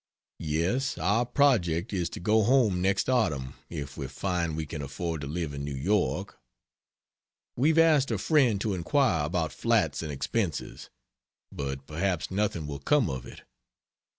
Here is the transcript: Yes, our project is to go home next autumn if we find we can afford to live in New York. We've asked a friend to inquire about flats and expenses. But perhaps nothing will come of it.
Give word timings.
Yes, 0.39 0.97
our 0.97 1.27
project 1.27 1.93
is 1.93 2.09
to 2.09 2.19
go 2.19 2.41
home 2.41 2.81
next 2.81 3.07
autumn 3.07 3.53
if 3.69 3.97
we 3.97 4.07
find 4.07 4.57
we 4.57 4.65
can 4.65 4.81
afford 4.81 5.21
to 5.21 5.27
live 5.27 5.53
in 5.53 5.63
New 5.63 5.75
York. 5.75 6.39
We've 7.55 7.77
asked 7.77 8.09
a 8.09 8.17
friend 8.17 8.59
to 8.61 8.73
inquire 8.73 9.23
about 9.23 9.53
flats 9.53 10.01
and 10.01 10.11
expenses. 10.11 10.89
But 11.51 11.85
perhaps 11.85 12.31
nothing 12.31 12.65
will 12.65 12.79
come 12.79 13.11
of 13.11 13.27
it. 13.27 13.43